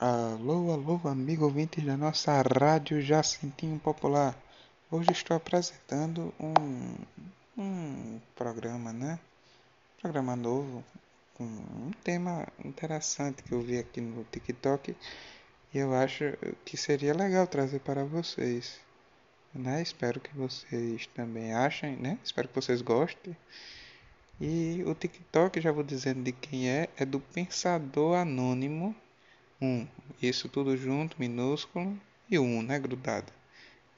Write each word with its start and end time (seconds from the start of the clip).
Alô, 0.00 0.70
alô, 0.72 1.00
amigo 1.08 1.44
ouvintes 1.44 1.84
da 1.84 1.96
nossa 1.96 2.40
rádio 2.40 3.00
Jacintinho 3.00 3.80
Popular. 3.80 4.32
Hoje 4.92 5.10
estou 5.10 5.36
apresentando 5.36 6.32
um, 6.38 6.94
um 7.60 8.20
programa, 8.36 8.92
né? 8.92 9.18
Programa 10.00 10.36
novo, 10.36 10.84
com 11.34 11.42
um 11.42 11.90
tema 12.04 12.46
interessante 12.64 13.42
que 13.42 13.50
eu 13.50 13.60
vi 13.60 13.76
aqui 13.76 14.00
no 14.00 14.22
TikTok 14.22 14.94
e 15.74 15.78
eu 15.78 15.92
acho 15.92 16.26
que 16.64 16.76
seria 16.76 17.12
legal 17.12 17.48
trazer 17.48 17.80
para 17.80 18.04
vocês, 18.04 18.78
né? 19.52 19.82
Espero 19.82 20.20
que 20.20 20.32
vocês 20.32 21.08
também 21.08 21.52
achem, 21.52 21.96
né? 21.96 22.20
Espero 22.22 22.46
que 22.46 22.54
vocês 22.54 22.80
gostem. 22.82 23.36
E 24.40 24.80
o 24.86 24.94
TikTok, 24.94 25.60
já 25.60 25.72
vou 25.72 25.82
dizendo 25.82 26.22
de 26.22 26.30
quem 26.30 26.70
é, 26.70 26.88
é 26.96 27.04
do 27.04 27.18
Pensador 27.18 28.16
Anônimo 28.16 28.94
1. 29.60 29.86
Isso 30.22 30.48
tudo 30.48 30.76
junto, 30.76 31.16
minúsculo, 31.18 31.98
e 32.30 32.38
1, 32.38 32.62
né, 32.62 32.78
grudado. 32.78 33.32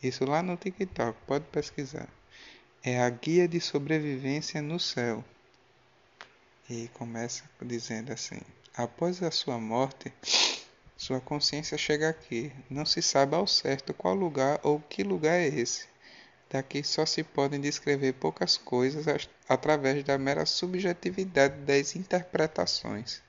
Isso 0.03 0.25
lá 0.25 0.43
no 0.43 0.57
TikTok, 0.57 1.19
pode 1.27 1.45
pesquisar. 1.47 2.09
É 2.83 3.03
a 3.03 3.11
guia 3.11 3.47
de 3.47 3.61
sobrevivência 3.61 4.63
no 4.63 4.81
céu. 4.81 5.23
E 6.69 6.89
começa 6.95 7.45
dizendo 7.61 8.13
assim: 8.13 8.41
Após 8.75 9.23
a 9.23 9.31
sua 9.31 9.59
morte, 9.59 10.13
sua 10.97 11.21
consciência 11.21 11.77
chega 11.77 12.09
aqui. 12.09 12.53
Não 12.71 12.87
se 12.87 13.03
sabe 13.03 13.35
ao 13.35 13.47
certo 13.47 13.93
qual 13.93 14.15
lugar 14.15 14.61
ou 14.63 14.81
que 14.81 15.03
lugar 15.03 15.39
é 15.39 15.49
esse. 15.49 15.89
Daqui 16.49 16.83
só 16.83 17.05
se 17.05 17.23
podem 17.23 17.61
descrever 17.61 18.15
poucas 18.15 18.57
coisas 18.57 19.07
através 19.49 20.03
da 20.05 20.17
mera 20.17 20.47
subjetividade 20.47 21.61
das 21.63 21.95
interpretações. 21.95 23.23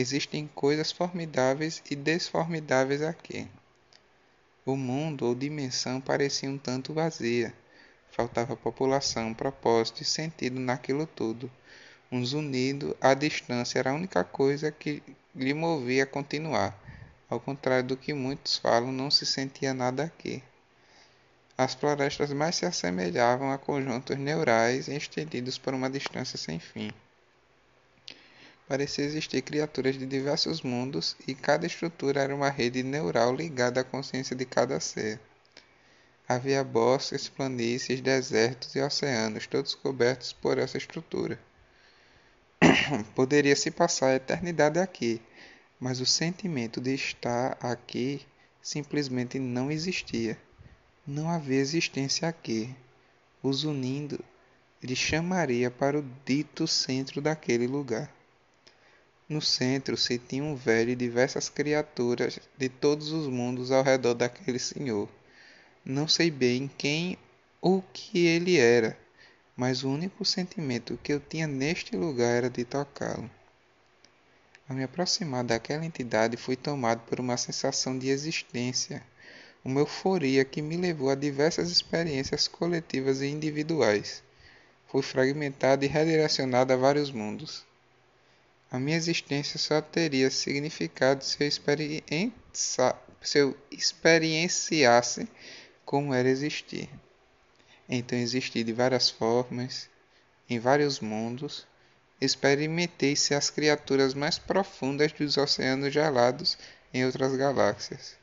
Existem 0.00 0.48
coisas 0.54 0.92
formidáveis 0.92 1.82
e 1.90 1.96
desformidáveis 1.96 3.02
aqui. 3.02 3.48
O 4.64 4.76
mundo 4.76 5.26
ou 5.26 5.34
dimensão 5.34 6.00
parecia 6.00 6.48
um 6.48 6.56
tanto 6.56 6.94
vazia. 6.94 7.52
Faltava 8.12 8.54
população, 8.54 9.34
propósito 9.34 10.02
e 10.02 10.04
sentido 10.04 10.60
naquilo 10.60 11.04
tudo. 11.04 11.50
Um 12.12 12.24
zunido 12.24 12.96
à 13.00 13.12
distância 13.12 13.80
era 13.80 13.90
a 13.90 13.94
única 13.94 14.22
coisa 14.22 14.70
que 14.70 15.02
lhe 15.34 15.52
movia 15.52 16.04
a 16.04 16.06
continuar. 16.06 16.80
Ao 17.28 17.40
contrário 17.40 17.88
do 17.88 17.96
que 17.96 18.14
muitos 18.14 18.56
falam, 18.56 18.92
não 18.92 19.10
se 19.10 19.26
sentia 19.26 19.74
nada 19.74 20.04
aqui. 20.04 20.40
As 21.56 21.74
florestas 21.74 22.32
mais 22.32 22.54
se 22.54 22.64
assemelhavam 22.64 23.50
a 23.50 23.58
conjuntos 23.58 24.16
neurais 24.16 24.86
estendidos 24.86 25.58
por 25.58 25.74
uma 25.74 25.90
distância 25.90 26.38
sem 26.38 26.60
fim. 26.60 26.92
Parecia 28.68 29.02
existir 29.02 29.40
criaturas 29.40 29.98
de 29.98 30.04
diversos 30.04 30.60
mundos 30.60 31.16
e 31.26 31.34
cada 31.34 31.66
estrutura 31.66 32.20
era 32.20 32.34
uma 32.34 32.50
rede 32.50 32.82
neural 32.82 33.34
ligada 33.34 33.80
à 33.80 33.84
consciência 33.84 34.36
de 34.36 34.44
cada 34.44 34.78
ser. 34.78 35.18
Havia 36.28 36.62
bosques, 36.62 37.30
planícies, 37.30 38.02
desertos 38.02 38.74
e 38.74 38.80
oceanos, 38.82 39.46
todos 39.46 39.74
cobertos 39.74 40.34
por 40.34 40.58
essa 40.58 40.76
estrutura. 40.76 41.40
Poderia 43.14 43.56
se 43.56 43.70
passar 43.70 44.08
a 44.08 44.16
eternidade 44.16 44.78
aqui, 44.78 45.22
mas 45.80 45.98
o 45.98 46.04
sentimento 46.04 46.78
de 46.78 46.94
estar 46.94 47.56
aqui 47.62 48.20
simplesmente 48.60 49.38
não 49.38 49.70
existia. 49.70 50.38
Não 51.06 51.30
havia 51.30 51.58
existência 51.58 52.28
aqui. 52.28 52.76
Os 53.42 53.64
unindo, 53.64 54.22
ele 54.82 54.94
chamaria 54.94 55.70
para 55.70 55.98
o 55.98 56.04
dito 56.26 56.66
centro 56.66 57.22
daquele 57.22 57.66
lugar. 57.66 58.17
No 59.28 59.42
centro 59.42 59.96
se 59.96 60.18
tinha 60.18 60.42
um 60.42 60.54
velho 60.54 60.90
e 60.90 60.96
diversas 60.96 61.48
criaturas 61.48 62.38
de 62.56 62.68
todos 62.68 63.12
os 63.12 63.26
mundos 63.26 63.70
ao 63.70 63.82
redor 63.82 64.14
daquele 64.14 64.58
senhor. 64.58 65.08
Não 65.84 66.08
sei 66.08 66.30
bem 66.30 66.70
quem 66.78 67.18
ou 67.60 67.82
que 67.92 68.26
ele 68.26 68.56
era, 68.56 68.98
mas 69.56 69.84
o 69.84 69.90
único 69.90 70.24
sentimento 70.24 70.98
que 71.02 71.12
eu 71.12 71.20
tinha 71.20 71.46
neste 71.46 71.96
lugar 71.96 72.36
era 72.36 72.48
de 72.48 72.64
tocá-lo. 72.64 73.30
Ao 74.68 74.74
me 74.74 74.84
aproximar 74.84 75.44
daquela 75.44 75.84
entidade, 75.84 76.36
fui 76.36 76.56
tomado 76.56 77.00
por 77.00 77.20
uma 77.20 77.36
sensação 77.36 77.98
de 77.98 78.08
existência 78.08 79.02
uma 79.64 79.80
euforia 79.80 80.44
que 80.44 80.62
me 80.62 80.76
levou 80.76 81.10
a 81.10 81.14
diversas 81.14 81.70
experiências 81.70 82.48
coletivas 82.48 83.20
e 83.20 83.26
individuais. 83.26 84.22
Fui 84.86 85.02
fragmentado 85.02 85.84
e 85.84 85.88
redirecionado 85.88 86.72
a 86.72 86.76
vários 86.76 87.10
mundos. 87.10 87.66
A 88.70 88.78
minha 88.78 88.96
existência 88.96 89.58
só 89.58 89.80
teria 89.80 90.30
significado 90.30 91.24
se 91.24 91.42
eu, 91.42 92.32
se 93.22 93.38
eu 93.38 93.56
experienciasse 93.70 95.26
como 95.86 96.12
era 96.12 96.28
existir. 96.28 96.90
Então 97.88 98.18
existi 98.18 98.62
de 98.62 98.74
várias 98.74 99.08
formas, 99.08 99.88
em 100.50 100.58
vários 100.58 101.00
mundos, 101.00 101.66
experimentei 102.20 103.16
ser 103.16 103.34
as 103.34 103.48
criaturas 103.48 104.12
mais 104.12 104.38
profundas 104.38 105.12
dos 105.12 105.38
oceanos 105.38 105.92
gelados 105.92 106.58
em 106.92 107.06
outras 107.06 107.34
galáxias. 107.36 108.16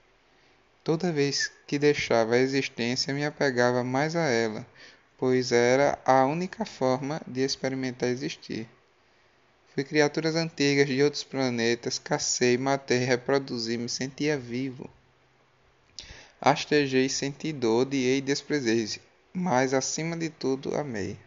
Toda 0.83 1.11
vez 1.11 1.51
que 1.65 1.79
deixava 1.79 2.35
a 2.35 2.39
existência, 2.39 3.11
me 3.11 3.25
apegava 3.25 3.83
mais 3.83 4.15
a 4.15 4.25
ela, 4.25 4.63
pois 5.17 5.51
era 5.51 5.97
a 6.05 6.23
única 6.25 6.65
forma 6.65 7.19
de 7.25 7.41
experimentar 7.41 8.09
existir. 8.09 8.69
Fui 9.75 9.83
criaturas 9.83 10.37
antigas 10.37 10.87
de 10.87 11.03
outros 11.03 11.25
planetas, 11.25 11.99
cacei, 11.99 12.57
matei, 12.57 12.99
reproduzi, 12.99 13.77
me 13.77 13.89
sentia 13.89 14.37
vivo. 14.37 14.89
Astejei, 16.39 17.09
senti 17.09 17.51
dor, 17.51 17.81
odiei 17.81 18.19
e 18.19 18.21
desprezei, 18.21 18.87
mas 19.33 19.73
acima 19.73 20.15
de 20.15 20.29
tudo 20.29 20.73
amei. 20.77 21.17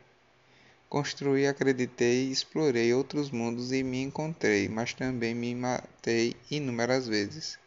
Construí, 0.88 1.47
acreditei, 1.47 2.31
explorei 2.31 2.94
outros 2.94 3.31
mundos 3.31 3.70
e 3.70 3.82
me 3.82 4.00
encontrei, 4.00 4.66
mas 4.66 4.94
também 4.94 5.34
me 5.34 5.54
matei 5.54 6.34
inúmeras 6.50 7.06
vezes. 7.06 7.58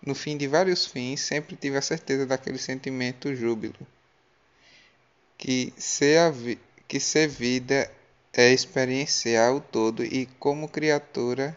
No 0.00 0.14
fim 0.14 0.38
de 0.38 0.48
vários 0.48 0.86
fins, 0.86 1.20
sempre 1.20 1.54
tive 1.54 1.76
a 1.76 1.82
certeza 1.82 2.24
daquele 2.24 2.56
sentimento 2.56 3.34
júbilo. 3.34 3.86
Que 5.36 5.70
ser, 5.76 6.32
que 6.88 6.98
ser 6.98 7.28
vida 7.28 7.92
é 8.36 8.52
experienciar 8.52 9.54
o 9.54 9.60
todo 9.60 10.04
e, 10.04 10.26
como 10.40 10.68
criatura, 10.68 11.56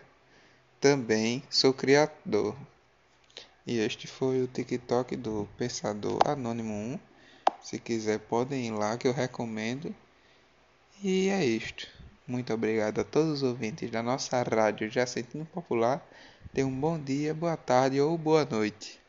também 0.80 1.42
sou 1.50 1.74
criador. 1.74 2.56
E 3.66 3.80
este 3.80 4.06
foi 4.08 4.44
o 4.44 4.48
TikTok 4.48 5.16
do 5.16 5.50
Pensador 5.58 6.20
Anônimo 6.24 6.74
1. 6.74 7.00
Se 7.62 7.80
quiser, 7.80 8.20
podem 8.20 8.68
ir 8.68 8.72
lá 8.72 8.96
que 8.96 9.08
eu 9.08 9.12
recomendo. 9.12 9.94
E 11.04 11.30
é 11.30 11.44
isto. 11.44 11.88
Muito 12.28 12.54
obrigado 12.54 13.00
a 13.00 13.04
todos 13.04 13.42
os 13.42 13.44
ouvintes 13.44 13.90
da 13.90 14.04
nossa 14.04 14.42
rádio 14.44 14.90
Jacentino 14.90 15.46
Popular. 15.46 16.06
Tenha 16.54 16.68
um 16.68 16.80
bom 16.80 17.00
dia, 17.00 17.34
boa 17.34 17.58
tarde 17.58 18.00
ou 18.00 18.18
boa 18.18 18.46
noite. 18.46 19.07